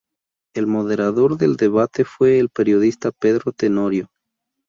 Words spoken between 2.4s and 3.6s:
periodista Pedro